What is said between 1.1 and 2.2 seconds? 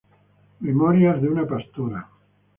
de una pastora.".